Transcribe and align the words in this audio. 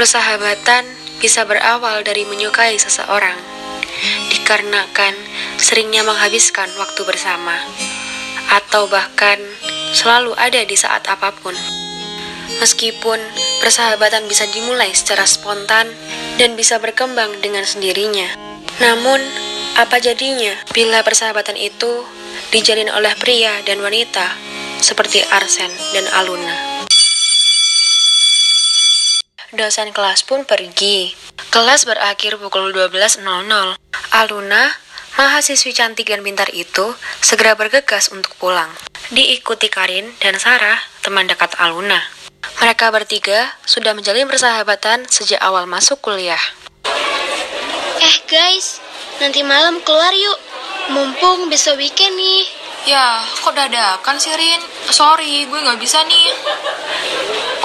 Persahabatan 0.00 0.88
bisa 1.20 1.44
berawal 1.44 2.00
dari 2.00 2.24
menyukai 2.24 2.80
seseorang, 2.80 3.36
dikarenakan 4.32 5.12
seringnya 5.60 6.00
menghabiskan 6.08 6.72
waktu 6.80 7.04
bersama, 7.04 7.52
atau 8.48 8.88
bahkan 8.88 9.36
selalu 9.92 10.32
ada 10.40 10.64
di 10.64 10.72
saat 10.72 11.04
apa 11.04 11.36
pun. 11.44 11.52
Meskipun 12.64 13.20
persahabatan 13.60 14.24
bisa 14.24 14.48
dimulai 14.56 14.88
secara 14.96 15.28
spontan 15.28 15.92
dan 16.40 16.56
bisa 16.56 16.80
berkembang 16.80 17.36
dengan 17.44 17.68
sendirinya. 17.68 18.40
Namun, 18.80 19.20
apa 19.76 20.00
jadinya 20.00 20.56
bila 20.72 21.04
persahabatan 21.04 21.60
itu 21.60 22.08
dijalin 22.48 22.88
oleh 22.88 23.12
pria 23.20 23.52
dan 23.68 23.84
wanita 23.84 24.32
seperti 24.80 25.20
Arsen 25.28 25.68
dan 25.92 26.08
Aluna? 26.16 26.69
Dosen 29.50 29.90
kelas 29.90 30.22
pun 30.22 30.46
pergi. 30.46 31.10
Kelas 31.50 31.82
berakhir 31.82 32.38
pukul 32.38 32.70
12.00. 32.70 33.18
Aluna, 34.14 34.64
mahasiswi 35.18 35.74
cantik 35.74 36.06
dan 36.06 36.22
pintar 36.22 36.46
itu, 36.54 36.94
segera 37.18 37.58
bergegas 37.58 38.14
untuk 38.14 38.30
pulang. 38.38 38.70
Diikuti 39.10 39.66
Karin 39.66 40.14
dan 40.22 40.38
Sarah, 40.38 40.78
teman 41.02 41.26
dekat 41.26 41.58
Aluna. 41.58 41.98
Mereka 42.62 42.94
bertiga 42.94 43.58
sudah 43.66 43.90
menjalin 43.90 44.30
persahabatan 44.30 45.10
sejak 45.10 45.42
awal 45.42 45.66
masuk 45.66 45.98
kuliah. 45.98 46.38
Eh 47.98 48.16
guys, 48.30 48.78
nanti 49.18 49.42
malam 49.42 49.82
keluar 49.82 50.14
yuk. 50.14 50.38
Mumpung 50.94 51.50
besok 51.50 51.74
weekend 51.82 52.14
nih. 52.14 52.46
Ya, 52.86 53.18
kok 53.42 53.50
dadakan 53.50 54.14
sih 54.14 54.30
Rin? 54.30 54.62
Sorry, 54.94 55.42
gue 55.50 55.58
nggak 55.58 55.82
bisa 55.82 56.06
nih. 56.06 56.30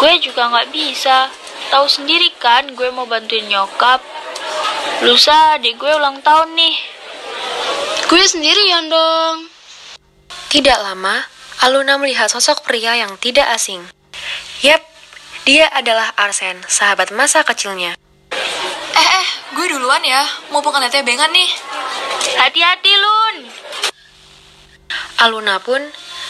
Gue 0.02 0.18
juga 0.18 0.50
nggak 0.50 0.74
bisa. 0.74 1.30
Tahu 1.72 1.88
sendiri 1.90 2.30
kan 2.38 2.74
gue 2.74 2.90
mau 2.94 3.10
bantuin 3.10 3.46
nyokap. 3.50 4.04
Lusa 5.04 5.58
adik 5.58 5.78
gue 5.80 5.92
ulang 5.92 6.22
tahun 6.22 6.54
nih. 6.56 6.76
Gue 8.06 8.22
sendirian 8.26 8.86
dong. 8.88 9.50
Tidak 10.50 10.78
lama, 10.80 11.26
Aluna 11.66 11.98
melihat 11.98 12.30
sosok 12.30 12.62
pria 12.62 12.96
yang 13.00 13.18
tidak 13.18 13.50
asing. 13.52 13.82
Yap, 14.62 14.84
dia 15.46 15.70
adalah 15.72 16.14
Arsen, 16.16 16.62
sahabat 16.70 17.10
masa 17.16 17.42
kecilnya. 17.46 17.98
Eh, 18.96 19.10
eh, 19.20 19.28
gue 19.56 19.66
duluan 19.72 20.04
ya. 20.06 20.24
Mau 20.54 20.62
bukan 20.64 20.84
tebengan 20.88 21.32
nih. 21.32 21.50
Hati-hati 22.40 22.94
Lun. 22.98 23.36
Aluna 25.22 25.58
pun 25.64 25.82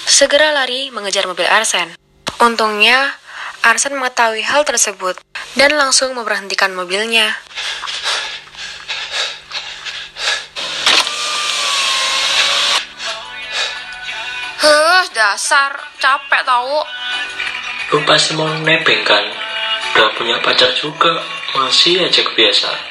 segera 0.05 0.53
lari 0.53 0.93
mengejar 0.93 1.25
mobil 1.25 1.45
Arsen. 1.45 1.93
Untungnya, 2.37 3.17
Arsen 3.65 3.97
mengetahui 3.97 4.45
hal 4.45 4.61
tersebut 4.61 5.17
dan 5.57 5.73
langsung 5.73 6.13
memberhentikan 6.13 6.69
mobilnya. 6.77 7.33
Heh, 14.61 15.03
dasar. 15.17 15.73
Capek 15.97 16.45
tau. 16.45 16.85
Lu 17.89 18.05
pasti 18.05 18.37
mau 18.37 18.45
nebeng 18.61 19.01
kan? 19.01 19.25
Udah 19.97 20.13
punya 20.13 20.37
pacar 20.45 20.69
juga, 20.77 21.25
masih 21.57 22.05
aja 22.05 22.21
kebiasaan. 22.21 22.81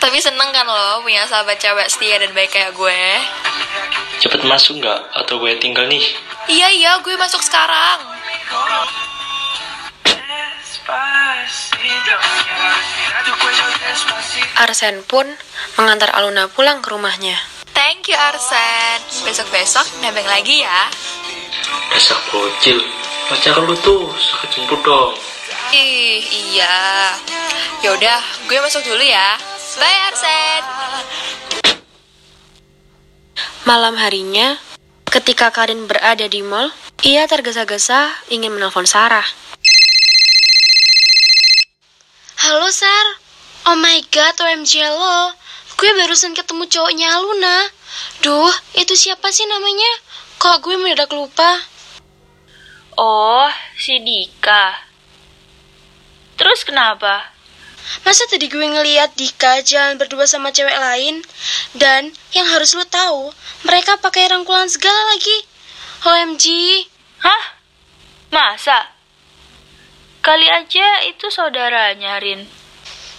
Tapi 0.00 0.16
seneng 0.16 0.48
kan 0.48 0.64
lo 0.64 1.04
punya 1.04 1.28
sahabat 1.28 1.60
cewek 1.60 1.92
setia 1.92 2.16
dan 2.16 2.32
baik 2.32 2.48
kayak 2.48 2.72
gue. 2.72 3.00
Cepet 4.16 4.48
masuk 4.48 4.80
nggak? 4.80 5.12
Atau 5.12 5.36
gue 5.44 5.52
tinggal 5.60 5.84
nih? 5.92 6.04
Iya, 6.48 6.72
iya, 6.72 6.90
gue 7.04 7.12
masuk 7.20 7.44
sekarang. 7.44 8.00
Arsen 14.64 15.04
pun 15.04 15.26
mengantar 15.76 16.14
Aluna 16.14 16.48
pulang 16.48 16.80
ke 16.80 16.88
rumahnya. 16.90 17.36
Thank 17.74 18.08
you, 18.08 18.16
Arsen. 18.16 18.98
Besok-besok 19.26 19.86
nebeng 20.00 20.26
lagi 20.26 20.62
ya. 20.62 20.90
Dasar 21.90 22.18
bocil. 22.30 22.78
Pacar 23.24 23.56
lu 23.60 23.74
tuh, 23.80 24.12
suka 24.20 24.46
jemput 24.52 24.80
dong. 24.84 25.16
Ih, 25.72 26.20
iya. 26.54 27.10
Yaudah, 27.82 28.20
gue 28.46 28.58
masuk 28.60 28.84
dulu 28.84 29.00
ya. 29.00 29.36
Bye, 29.80 30.00
Arsen. 30.12 30.62
Malam 33.64 33.96
harinya, 33.96 34.60
ketika 35.08 35.48
Karin 35.48 35.88
berada 35.88 36.28
di 36.28 36.44
mall, 36.44 36.68
ia 37.00 37.24
tergesa-gesa 37.24 38.12
ingin 38.28 38.52
menelpon 38.52 38.84
Sarah. 38.84 39.24
Halo 42.34 42.66
Sar. 42.66 43.06
Oh 43.70 43.78
my 43.78 44.02
god, 44.10 44.34
OMG 44.34 44.82
lo. 44.90 45.30
Gue 45.78 45.90
barusan 45.94 46.34
ketemu 46.34 46.66
cowoknya 46.66 47.22
Luna. 47.22 47.70
Duh, 48.26 48.50
itu 48.74 48.94
siapa 48.98 49.30
sih 49.30 49.46
namanya? 49.46 49.92
Kok 50.42 50.66
gue 50.66 50.74
mendadak 50.74 51.14
lupa? 51.14 51.62
Oh, 52.98 53.46
si 53.78 54.02
Dika. 54.02 54.74
Terus 56.34 56.66
kenapa? 56.66 57.30
Masa 58.02 58.26
tadi 58.26 58.50
gue 58.50 58.66
ngeliat 58.66 59.14
Dika 59.14 59.62
jalan 59.62 59.94
berdua 59.94 60.26
sama 60.26 60.50
cewek 60.50 60.74
lain? 60.74 61.22
Dan 61.78 62.10
yang 62.34 62.50
harus 62.50 62.74
lo 62.74 62.82
tahu, 62.82 63.30
mereka 63.62 63.94
pakai 64.02 64.26
rangkulan 64.26 64.66
segala 64.66 65.14
lagi. 65.14 65.38
OMG. 66.02 66.46
Hah? 67.22 67.44
Masa? 68.34 68.93
Kali 70.24 70.48
aja 70.48 71.04
itu 71.04 71.28
saudaranya, 71.28 72.16
Rin. 72.16 72.48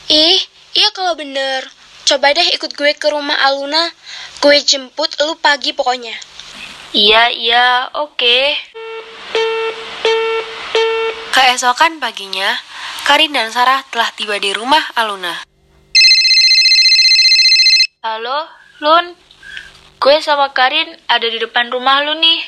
Ih, 0.10 0.42
iya 0.74 0.90
kalau 0.90 1.14
bener. 1.14 1.62
Coba 2.02 2.34
deh 2.34 2.50
ikut 2.58 2.74
gue 2.74 2.98
ke 2.98 3.14
rumah 3.14 3.38
Aluna. 3.46 3.94
Gue 4.42 4.58
jemput 4.66 5.14
lu 5.22 5.38
pagi 5.38 5.70
pokoknya. 5.70 6.18
Iya, 6.98 7.30
iya, 7.30 7.94
oke. 7.94 8.58
Keesokan 11.30 12.02
paginya, 12.02 12.58
Karin 13.06 13.38
dan 13.38 13.54
Sarah 13.54 13.86
telah 13.94 14.10
tiba 14.18 14.42
di 14.42 14.50
rumah 14.58 14.82
Aluna. 14.98 15.46
Halo, 18.02 18.50
Lun. 18.82 19.14
Gue 20.02 20.26
sama 20.26 20.58
Karin 20.58 20.90
ada 21.06 21.30
di 21.30 21.38
depan 21.38 21.70
rumah 21.70 22.02
lu 22.02 22.18
nih. 22.18 22.42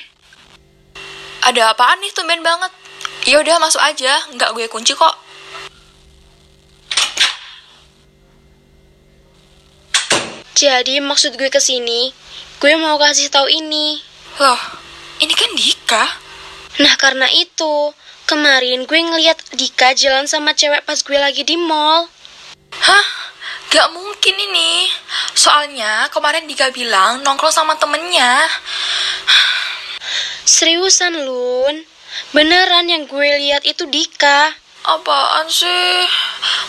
Ada 1.46 1.78
apaan 1.78 2.02
nih 2.02 2.10
tumben 2.10 2.42
banget? 2.42 2.87
Ya 3.28 3.44
udah 3.44 3.60
masuk 3.60 3.84
aja, 3.84 4.24
nggak 4.40 4.56
gue 4.56 4.72
kunci 4.72 4.96
kok. 4.96 5.16
Jadi 10.56 11.04
maksud 11.04 11.36
gue 11.36 11.52
ke 11.52 11.60
sini, 11.60 12.16
gue 12.64 12.74
mau 12.80 12.96
kasih 12.96 13.28
tahu 13.28 13.52
ini. 13.52 14.00
Loh, 14.40 14.62
ini 15.20 15.36
kan 15.36 15.52
Dika. 15.60 16.06
Nah 16.80 16.96
karena 16.96 17.28
itu, 17.36 17.92
kemarin 18.24 18.88
gue 18.88 18.96
ngeliat 18.96 19.36
Dika 19.60 19.92
jalan 19.92 20.24
sama 20.24 20.56
cewek 20.56 20.88
pas 20.88 20.96
gue 20.96 21.20
lagi 21.20 21.44
di 21.44 21.60
mall. 21.60 22.08
Hah? 22.80 23.06
Gak 23.68 23.92
mungkin 23.92 24.36
ini. 24.40 24.88
Soalnya 25.36 26.08
kemarin 26.16 26.48
Dika 26.48 26.72
bilang 26.72 27.28
nongkrong 27.28 27.52
sama 27.52 27.76
temennya. 27.76 28.48
Seriusan 30.48 31.28
Lun, 31.28 31.84
beneran 32.32 32.88
yang 32.90 33.04
gue 33.06 33.30
lihat 33.42 33.64
itu 33.66 33.86
Dika. 33.88 34.54
Apaan 34.88 35.52
sih? 35.52 36.08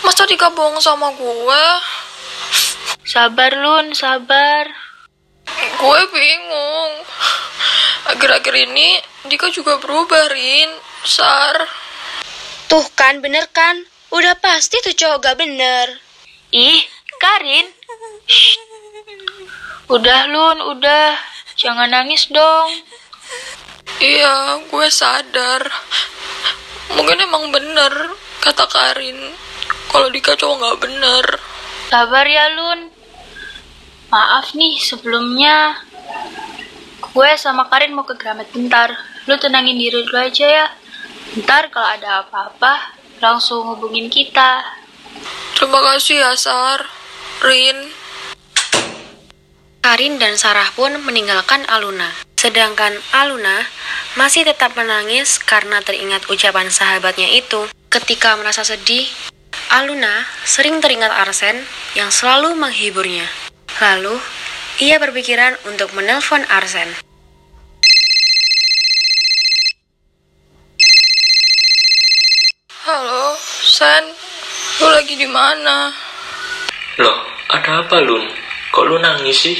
Masa 0.03 0.27
Dika 0.27 0.51
bohong 0.51 0.83
sama 0.83 1.15
gue? 1.15 1.65
Sabar, 3.07 3.55
Lun, 3.57 3.95
sabar. 3.95 4.67
Gue 5.79 6.01
bingung. 6.13 6.93
Akhir-akhir 8.11 8.55
ini 8.69 8.99
Dika 9.31 9.49
juga 9.55 9.79
berubah, 9.79 10.29
Rin. 10.35 10.71
Sar. 11.07 11.57
Tuh 12.69 12.85
kan, 12.99 13.23
bener 13.25 13.49
kan? 13.55 13.81
Udah 14.13 14.37
pasti 14.41 14.81
tuh 14.85 14.93
cowok 14.93 15.19
gak 15.25 15.39
bener. 15.41 16.01
Ih, 16.53 16.83
Karin. 17.21 17.69
Shh. 18.29 18.61
Udah, 19.89 20.29
Lun, 20.29 20.59
udah. 20.77 21.17
Jangan 21.57 21.91
nangis 21.91 22.29
dong. 22.29 22.71
Iya, 23.99 24.63
gue 24.71 24.87
sadar. 24.95 25.67
Mungkin 26.95 27.19
emang 27.19 27.51
bener, 27.51 28.15
kata 28.39 28.71
Karin. 28.71 29.35
Kalau 29.91 30.07
Dika 30.15 30.39
cowok 30.39 30.57
gak 30.63 30.79
bener. 30.87 31.27
Sabar 31.91 32.23
ya, 32.23 32.47
Lun. 32.55 32.95
Maaf 34.15 34.55
nih 34.55 34.79
sebelumnya. 34.79 35.83
Gue 37.11 37.35
sama 37.35 37.67
Karin 37.67 37.91
mau 37.91 38.07
ke 38.07 38.15
Gramet 38.15 38.47
bentar. 38.55 38.95
Lu 39.27 39.35
tenangin 39.35 39.75
diri 39.75 40.07
dulu 40.07 40.15
aja 40.15 40.47
ya. 40.47 40.67
Ntar 41.43 41.75
kalau 41.75 41.91
ada 41.91 42.23
apa-apa, 42.23 42.95
langsung 43.19 43.67
hubungin 43.67 44.07
kita. 44.07 44.63
Terima 45.59 45.83
kasih 45.83 46.23
ya, 46.23 46.33
Sar. 46.39 46.87
Rin. 47.43 47.91
Karin 49.83 50.23
dan 50.23 50.39
Sarah 50.39 50.71
pun 50.79 50.95
meninggalkan 51.03 51.67
Aluna. 51.67 52.28
Sedangkan 52.39 52.95
Aluna 53.11 53.67
masih 54.15 54.47
tetap 54.47 54.79
menangis 54.79 55.43
karena 55.43 55.83
teringat 55.83 56.31
ucapan 56.31 56.71
sahabatnya 56.71 57.27
itu. 57.35 57.67
Ketika 57.91 58.39
merasa 58.39 58.63
sedih, 58.63 59.11
Aluna 59.75 60.23
sering 60.47 60.79
teringat 60.79 61.11
Arsen 61.11 61.67
yang 61.99 62.15
selalu 62.15 62.55
menghiburnya. 62.55 63.27
Lalu, 63.83 64.23
ia 64.79 65.03
berpikiran 65.03 65.59
untuk 65.67 65.91
menelpon 65.99 66.47
Arsen. 66.47 66.87
Halo, 72.87 73.35
Sen. 73.67 74.15
Lu 74.79 74.87
lagi 74.95 75.19
di 75.19 75.27
mana? 75.27 75.91
Loh, 77.03 77.19
ada 77.51 77.83
apa 77.83 77.99
Lun? 77.99 78.31
Kok 78.71 78.85
lu 78.87 79.03
nangis 79.03 79.43
sih? 79.43 79.59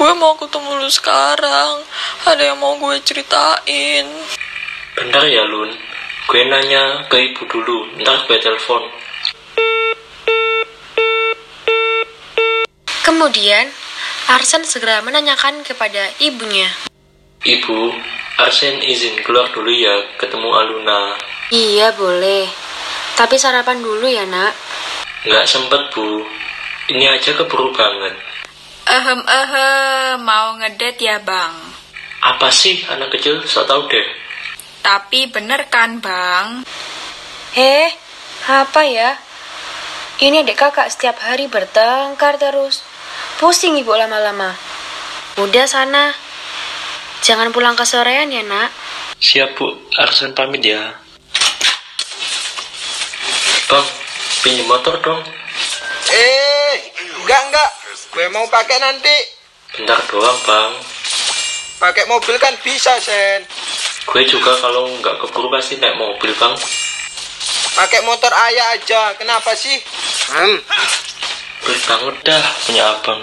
Gue 0.00 0.12
mau 0.16 0.32
ketemu 0.40 0.70
lu 0.80 0.90
sekarang. 0.90 1.84
Ada 2.24 2.52
yang 2.52 2.58
mau 2.60 2.76
gue 2.80 2.96
ceritain. 3.04 4.06
Bentar 4.96 5.24
ya 5.28 5.44
Lun, 5.44 5.70
gue 6.28 6.42
nanya 6.48 7.04
ke 7.08 7.16
ibu 7.30 7.44
dulu, 7.48 8.00
ntar 8.00 8.24
gue 8.28 8.36
telepon. 8.40 8.84
Kemudian, 13.04 13.68
Arsen 14.30 14.62
segera 14.62 15.02
menanyakan 15.02 15.66
kepada 15.66 16.12
ibunya. 16.22 16.68
Ibu, 17.42 17.92
Arsen 18.40 18.80
izin 18.84 19.20
keluar 19.26 19.50
dulu 19.52 19.68
ya, 19.72 20.16
ketemu 20.16 20.48
Aluna. 20.52 21.18
Iya, 21.50 21.92
boleh. 21.96 22.46
Tapi 23.18 23.36
sarapan 23.36 23.82
dulu 23.82 24.06
ya, 24.08 24.24
nak. 24.24 24.54
Nggak 25.26 25.44
sempet 25.44 25.92
bu, 25.92 26.24
ini 26.88 27.04
aja 27.10 27.36
keburu 27.36 27.74
banget. 27.76 28.29
Ehem 28.90 29.22
ehem, 29.22 30.18
mau 30.26 30.58
ngedet 30.58 30.98
ya 30.98 31.22
bang. 31.22 31.54
Apa 32.26 32.50
sih 32.50 32.82
anak 32.90 33.14
kecil, 33.14 33.38
sok 33.46 33.70
tau 33.70 33.86
deh. 33.86 34.02
Tapi 34.82 35.30
bener 35.30 35.70
kan 35.70 36.02
bang? 36.02 36.66
Eh, 37.54 37.86
apa 38.50 38.82
ya? 38.90 39.14
Ini 40.18 40.42
adik 40.42 40.58
kakak 40.58 40.90
setiap 40.90 41.22
hari 41.22 41.46
bertengkar 41.46 42.34
terus. 42.42 42.82
Pusing 43.38 43.78
ibu 43.78 43.94
lama-lama. 43.94 44.58
Udah 45.38 45.70
sana. 45.70 46.10
Jangan 47.22 47.54
pulang 47.54 47.78
ke 47.78 47.86
sorean 47.86 48.26
ya, 48.34 48.42
nak. 48.42 48.74
Siap 49.22 49.54
bu, 49.54 49.70
Arsen 50.02 50.34
pamit 50.34 50.66
ya. 50.66 50.98
Bang, 53.70 53.86
pinjam 54.42 54.66
motor 54.66 54.98
dong. 54.98 55.22
Eh. 56.10 56.59
Gue 58.10 58.26
mau 58.34 58.42
pakai 58.50 58.78
nanti. 58.82 59.16
Bentar 59.70 60.02
doang 60.10 60.38
bang. 60.42 60.72
Pakai 61.78 62.04
mobil 62.10 62.36
kan 62.42 62.52
bisa, 62.60 62.98
Sen. 62.98 63.46
Gue 64.02 64.26
juga 64.26 64.58
kalau 64.58 64.90
nggak 64.98 65.22
keburu 65.22 65.46
pasti 65.54 65.78
naik 65.78 65.94
mobil 65.94 66.34
bang. 66.34 66.54
Pakai 67.78 68.02
motor 68.02 68.34
ayah 68.50 68.74
aja. 68.74 69.14
Kenapa 69.14 69.54
sih? 69.54 69.78
Hmm. 70.34 70.58
Pelit 71.62 71.82
banget 71.86 72.16
dah 72.26 72.44
punya 72.66 72.82
abang. 72.98 73.22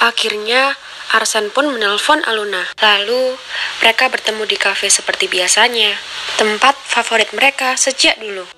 Akhirnya, 0.00 0.72
Arsen 1.12 1.52
pun 1.52 1.68
menelpon 1.68 2.24
Aluna. 2.24 2.64
Lalu, 2.80 3.36
mereka 3.84 4.08
bertemu 4.08 4.48
di 4.48 4.56
kafe 4.56 4.88
seperti 4.88 5.28
biasanya. 5.28 5.92
Tempat 6.40 6.72
favorit 6.88 7.30
mereka 7.36 7.76
sejak 7.76 8.16
dulu. 8.16 8.55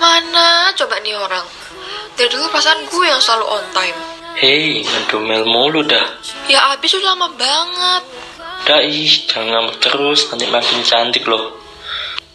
Ke 0.00 0.08
mana 0.08 0.72
coba 0.72 0.96
nih 1.04 1.12
orang? 1.12 1.44
Dari 2.16 2.32
dulu 2.32 2.48
perasaan 2.48 2.88
gue 2.88 3.04
yang 3.04 3.20
selalu 3.20 3.44
on 3.52 3.64
time. 3.76 3.92
Hei, 4.32 4.80
ngedumel 4.80 5.44
mulu 5.44 5.84
dah. 5.84 6.16
Ya 6.48 6.72
abis 6.72 6.96
udah 6.96 7.12
lama 7.12 7.28
banget. 7.36 8.08
Dah 8.64 8.80
ih, 8.80 9.12
jangan 9.28 9.68
ngambek 9.68 9.76
terus, 9.84 10.24
nanti 10.32 10.48
makin 10.48 10.80
cantik 10.88 11.28
loh. 11.28 11.52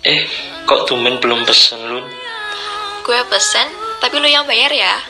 Eh, 0.06 0.30
kok 0.70 0.86
tumen 0.86 1.18
belum 1.18 1.42
pesen 1.42 1.82
lu? 1.90 2.06
Gue 3.02 3.18
pesen, 3.34 3.66
tapi 3.98 4.22
lu 4.22 4.30
yang 4.30 4.46
bayar 4.46 4.70
ya. 4.70 5.02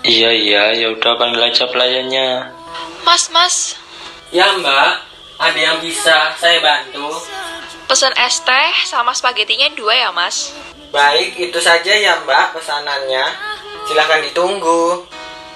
Iya 0.00 0.32
iya, 0.32 0.62
ya 0.72 0.96
udah 0.96 1.12
panggil 1.20 1.44
aja 1.44 1.68
pelayannya. 1.68 2.56
Mas, 3.04 3.28
mas, 3.28 3.76
Ya 4.32 4.48
mbak, 4.56 4.96
ada 5.36 5.60
yang 5.60 5.76
bisa 5.84 6.32
saya 6.40 6.56
bantu? 6.64 7.04
pesen 7.84 8.16
es 8.16 8.40
teh 8.48 8.72
sama 8.88 9.12
spagettinya 9.12 9.68
dua 9.76 9.92
ya 9.92 10.08
mas. 10.08 10.56
Baik, 10.90 11.38
itu 11.38 11.58
saja 11.62 11.94
ya 11.94 12.18
mbak 12.26 12.58
pesanannya. 12.58 13.24
Silahkan 13.86 14.22
ditunggu. 14.26 15.06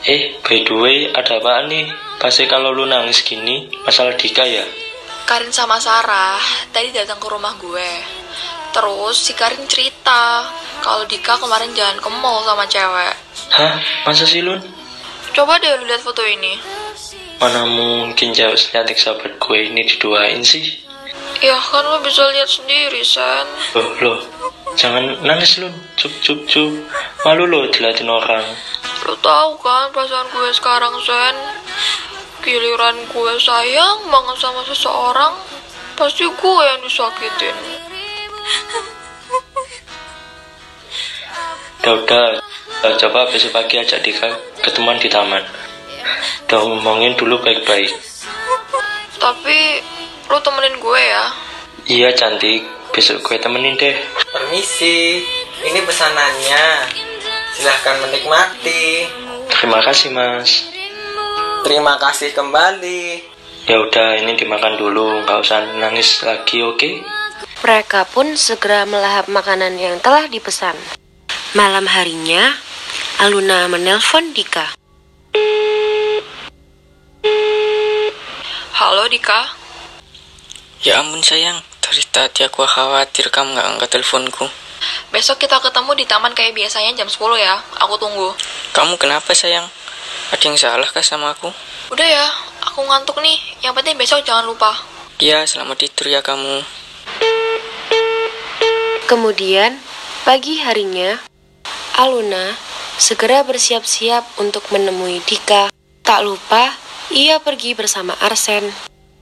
Eh, 0.06 0.38
by 0.46 0.62
the 0.62 0.74
way, 0.78 0.98
ada 1.10 1.42
apaan 1.42 1.66
nih? 1.66 1.90
Pasti 2.22 2.46
kalau 2.46 2.70
lu 2.70 2.86
nangis 2.86 3.26
gini, 3.26 3.66
masalah 3.82 4.14
Dika 4.14 4.46
ya? 4.46 4.62
Karin 5.24 5.50
sama 5.50 5.80
Sarah 5.80 6.38
tadi 6.70 6.92
datang 6.94 7.18
ke 7.18 7.26
rumah 7.26 7.56
gue. 7.56 7.90
Terus 8.70 9.16
si 9.16 9.32
Karin 9.32 9.64
cerita 9.66 10.44
kalau 10.84 11.08
Dika 11.08 11.40
kemarin 11.40 11.72
jalan 11.72 11.98
ke 11.98 12.10
mall 12.20 12.44
sama 12.44 12.68
cewek. 12.68 13.14
Hah? 13.56 13.74
Masa 14.04 14.28
sih 14.28 14.44
Lun? 14.44 14.60
Coba 15.34 15.58
deh 15.58 15.72
lu 15.80 15.88
lihat 15.88 16.04
foto 16.04 16.22
ini. 16.22 16.60
Mana 17.40 17.66
mungkin 17.66 18.30
cewek 18.30 18.54
secantik 18.60 19.00
sahabat 19.00 19.40
gue 19.40 19.58
ini 19.66 19.82
diduain 19.88 20.44
sih? 20.44 20.84
Ya 21.42 21.58
kan 21.58 21.82
lo 21.82 21.98
bisa 22.04 22.22
lihat 22.30 22.46
sendiri, 22.46 23.02
Sen. 23.02 23.46
Loh, 23.74 23.88
loh. 23.98 24.18
Jangan 24.74 25.22
nangis 25.22 25.62
Lun. 25.62 25.74
Cup, 25.94 26.12
cup, 26.22 26.40
cup. 26.50 26.70
Malu 27.22 27.46
lo 27.46 27.70
diliatin 27.70 28.10
orang. 28.10 28.42
Lo 29.06 29.14
tahu 29.22 29.56
kan 29.62 29.94
perasaan 29.94 30.26
gue 30.28 30.50
sekarang, 30.50 30.92
Sen? 31.00 31.36
Giliran 32.44 32.96
gue 33.08 33.32
sayang 33.40 34.04
banget 34.12 34.36
sama 34.36 34.60
seseorang, 34.68 35.32
pasti 35.96 36.28
gue 36.28 36.62
yang 36.68 36.80
disakitin. 36.84 37.56
Udah, 41.80 41.94
udah. 42.04 42.26
Eh, 42.84 42.94
coba 43.00 43.28
besok 43.32 43.56
pagi 43.56 43.80
ajak 43.80 44.04
Dika 44.04 44.28
ketemuan 44.60 45.00
di 45.00 45.08
taman. 45.08 45.40
Udah 46.44 46.60
ngomongin 46.64 47.16
dulu 47.16 47.40
baik-baik. 47.40 47.92
Tapi 49.16 49.80
lo 50.28 50.36
temenin 50.44 50.76
gue 50.76 51.00
ya. 51.00 51.43
Iya 51.84 52.16
cantik, 52.16 52.64
besok 52.96 53.20
gue 53.28 53.36
temenin 53.36 53.76
deh. 53.76 53.92
Permisi, 54.32 55.20
ini 55.68 55.80
pesanannya. 55.84 56.88
Silahkan 57.52 58.00
menikmati. 58.00 59.04
Terima 59.52 59.84
kasih 59.84 60.08
mas. 60.16 60.64
Terima 61.60 62.00
kasih 62.00 62.32
kembali. 62.32 63.20
Ya 63.68 63.76
udah, 63.84 64.16
ini 64.16 64.32
dimakan 64.32 64.80
dulu, 64.80 65.28
nggak 65.28 65.44
usah 65.44 65.76
nangis 65.76 66.24
lagi, 66.24 66.64
oke? 66.64 67.04
Mereka 67.60 68.08
pun 68.08 68.32
segera 68.32 68.88
melahap 68.88 69.28
makanan 69.28 69.76
yang 69.76 70.00
telah 70.00 70.24
dipesan. 70.24 70.76
Malam 71.52 71.84
harinya, 71.84 72.56
Aluna 73.20 73.68
menelpon 73.68 74.32
Dika. 74.32 74.72
Halo 78.72 79.04
Dika, 79.12 79.64
Ya 80.84 81.00
ampun 81.00 81.24
sayang, 81.24 81.64
dari 81.84 82.00
tadi 82.08 82.40
aku 82.48 82.64
khawatir 82.64 83.28
kamu 83.28 83.52
nggak 83.52 83.68
angkat 83.76 83.88
teleponku. 84.00 84.48
besok 85.12 85.44
kita 85.44 85.60
ketemu 85.60 85.92
di 86.00 86.04
taman 86.08 86.32
kayak 86.32 86.56
biasanya 86.56 86.96
jam 86.96 87.08
10 87.08 87.20
ya. 87.36 87.60
Aku 87.84 88.00
tunggu. 88.00 88.32
Kamu 88.72 88.96
kenapa 88.96 89.36
sayang? 89.36 89.68
Ada 90.32 90.44
yang 90.48 90.56
salah 90.56 90.88
kah 90.88 91.04
sama 91.04 91.36
aku? 91.36 91.52
Udah 91.92 92.04
ya, 92.04 92.26
aku 92.64 92.80
ngantuk 92.84 93.20
nih. 93.20 93.36
Yang 93.60 93.74
penting 93.80 93.96
besok 94.00 94.24
jangan 94.24 94.48
lupa. 94.48 94.72
Ya, 95.20 95.44
selamat 95.44 95.84
tidur 95.84 96.08
ya 96.08 96.24
kamu. 96.24 96.64
Kemudian, 99.04 99.78
pagi 100.24 100.58
harinya, 100.64 101.20
Aluna 102.00 102.56
segera 102.96 103.44
bersiap-siap 103.46 104.40
untuk 104.40 104.66
menemui 104.72 105.22
Dika. 105.22 105.70
Tak 106.02 106.20
lupa, 106.24 106.74
ia 107.14 107.38
pergi 107.38 107.76
bersama 107.76 108.16
Arsen. 108.18 108.72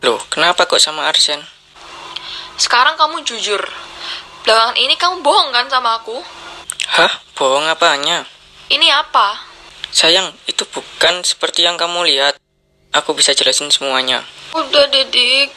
Loh, 0.00 0.22
kenapa 0.32 0.64
kok 0.64 0.80
sama 0.80 1.10
Arsen? 1.10 1.51
Sekarang 2.56 2.98
kamu 2.98 3.24
jujur. 3.24 3.60
Belakangan 4.42 4.76
ini 4.76 4.94
kamu 4.98 5.22
bohong 5.22 5.54
kan 5.54 5.70
sama 5.70 6.02
aku? 6.02 6.18
Hah? 6.92 7.12
Bohong 7.38 7.64
apanya? 7.70 8.26
Ini 8.68 8.88
apa? 8.90 9.38
Sayang, 9.92 10.32
itu 10.48 10.64
bukan 10.72 11.22
seperti 11.22 11.62
yang 11.62 11.76
kamu 11.76 12.08
lihat. 12.08 12.40
Aku 12.92 13.16
bisa 13.16 13.32
jelasin 13.32 13.72
semuanya. 13.72 14.24
Udah, 14.52 14.84
Dedik. 14.92 15.52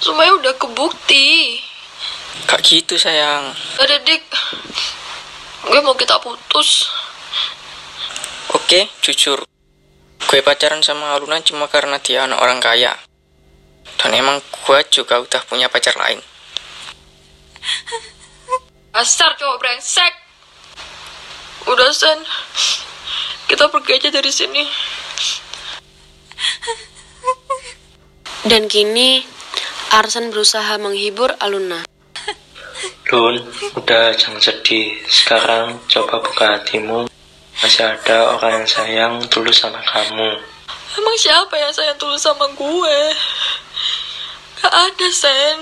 Semuanya 0.00 0.32
udah 0.40 0.54
kebukti. 0.56 1.60
Gak 2.48 2.64
gitu 2.64 2.96
sayang. 2.96 3.52
Udah, 3.76 3.98
Dedik. 4.00 4.24
Gue 5.68 5.80
mau 5.84 5.96
kita 5.96 6.16
putus. 6.20 6.88
Oke, 8.56 8.88
jujur. 9.04 9.44
Gue 10.28 10.40
pacaran 10.40 10.80
sama 10.80 11.12
Aluna 11.12 11.44
cuma 11.44 11.68
karena 11.68 12.00
dia 12.00 12.24
anak 12.24 12.40
orang 12.40 12.60
kaya. 12.60 12.96
Dan 14.02 14.18
emang 14.18 14.42
gue 14.42 14.78
juga 14.90 15.22
udah 15.22 15.42
punya 15.46 15.70
pacar 15.70 15.94
lain. 15.94 16.18
Asar 18.98 19.38
cowok 19.38 19.62
brengsek. 19.62 20.12
Udah, 21.70 21.94
Sen. 21.94 22.18
Kita 23.46 23.70
pergi 23.70 24.02
aja 24.02 24.10
dari 24.10 24.32
sini. 24.34 24.66
Dan 28.42 28.66
kini, 28.66 29.22
Arsen 29.94 30.34
berusaha 30.34 30.74
menghibur 30.82 31.38
Aluna. 31.38 31.86
Lun, 33.14 33.38
udah 33.78 34.16
jangan 34.18 34.42
sedih. 34.42 34.98
Sekarang 35.06 35.78
coba 35.86 36.18
buka 36.18 36.58
hatimu. 36.58 37.06
Masih 37.62 37.86
ada 37.86 38.34
orang 38.34 38.64
yang 38.64 38.66
sayang 38.66 39.14
tulus 39.30 39.62
sama 39.62 39.78
kamu. 39.86 40.42
Emang 40.92 41.16
siapa 41.16 41.54
yang 41.54 41.70
sayang 41.70 41.94
tulus 42.00 42.24
sama 42.24 42.50
gue? 42.50 42.98
Gak 44.62 44.70
ada, 44.70 45.08
Sen. 45.10 45.58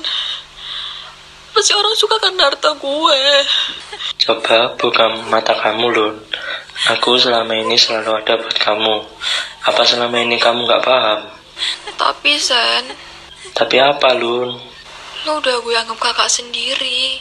Pasti 1.56 1.72
orang 1.72 1.96
suka 1.96 2.20
karena 2.20 2.52
harta 2.52 2.76
gue. 2.76 3.22
Coba 4.20 4.76
buka 4.76 5.08
mata 5.32 5.56
kamu, 5.56 5.88
Lun. 5.88 6.16
Aku 6.92 7.16
selama 7.16 7.56
ini 7.56 7.80
selalu 7.80 8.12
ada 8.20 8.36
buat 8.36 8.56
kamu. 8.60 8.96
Apa 9.72 9.82
selama 9.88 10.20
ini 10.20 10.36
kamu 10.36 10.68
gak 10.68 10.84
paham? 10.84 11.20
Tapi, 11.96 12.36
Sen, 12.36 12.92
Tapi 13.56 13.80
apa, 13.80 14.12
Lun? 14.20 14.68
lo 15.20 15.36
udah 15.36 15.60
gue 15.60 15.76
anggap 15.76 16.00
kakak 16.00 16.32
sendiri. 16.32 17.20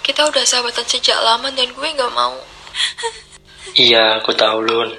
Kita 0.00 0.24
udah 0.28 0.44
sahabatan 0.44 0.84
sejak 0.84 1.16
lama 1.20 1.48
dan 1.52 1.72
gue 1.72 1.88
gak 1.92 2.12
mau. 2.12 2.36
Iya, 3.76 4.20
aku 4.20 4.32
tahu, 4.36 4.60
Lun. 4.64 4.92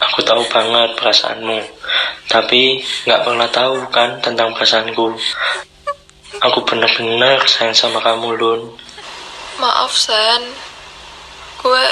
Aku 0.00 0.24
tahu 0.24 0.40
banget 0.48 0.96
perasaanmu. 0.96 1.60
Tapi 2.24 2.80
nggak 3.04 3.20
pernah 3.20 3.48
tahu 3.52 3.84
kan 3.92 4.16
tentang 4.24 4.56
perasaanku. 4.56 5.12
Aku 6.40 6.64
benar-benar 6.64 7.44
sayang 7.44 7.76
sama 7.76 8.00
kamu, 8.00 8.32
Lun. 8.40 8.60
Maaf, 9.60 9.92
Sen. 9.92 10.40
Gue, 11.60 11.84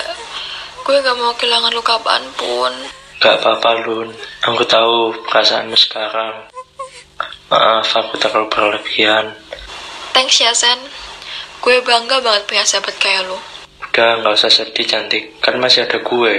gue 0.88 0.96
gak 1.04 1.18
mau 1.20 1.36
kehilangan 1.36 1.76
lo 1.76 1.84
kapan 1.84 2.24
pun. 2.32 2.72
Gak 3.20 3.44
apa-apa, 3.44 3.84
Lun. 3.84 4.08
Aku 4.48 4.64
tahu 4.64 5.12
perasaanmu 5.28 5.76
sekarang. 5.76 6.48
Maaf, 7.52 7.92
aku 7.92 8.16
terlalu 8.16 8.48
berlebihan. 8.48 9.36
Thanks 10.16 10.40
ya, 10.40 10.56
Sen. 10.56 10.80
Gue 11.60 11.84
bangga 11.84 12.24
banget 12.24 12.48
punya 12.48 12.64
sahabat 12.64 12.96
kayak 12.96 13.28
lo. 13.28 13.36
Udah, 13.84 14.22
nggak 14.22 14.32
usah 14.32 14.48
sedih, 14.48 14.88
cantik. 14.88 15.36
Kan 15.44 15.60
masih 15.60 15.84
ada 15.84 16.00
gue. 16.00 16.34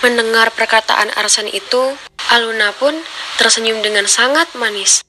Mendengar 0.00 0.48
perkataan 0.56 1.12
Arsen 1.12 1.44
itu, 1.44 1.92
Aluna 2.32 2.72
pun 2.72 2.96
tersenyum 3.36 3.84
dengan 3.84 4.08
sangat 4.08 4.48
manis. 4.56 5.04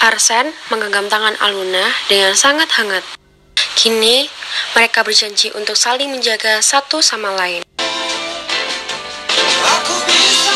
Arsen 0.00 0.56
menggenggam 0.72 1.12
tangan 1.12 1.36
Aluna 1.44 1.84
dengan 2.08 2.32
sangat 2.32 2.72
hangat. 2.80 3.04
Kini, 3.76 4.32
mereka 4.72 5.04
berjanji 5.04 5.52
untuk 5.52 5.76
saling 5.76 6.08
menjaga 6.08 6.64
satu 6.64 7.04
sama 7.04 7.36
lain. 7.36 7.60
Aku 9.60 9.94
bisa 10.08 10.49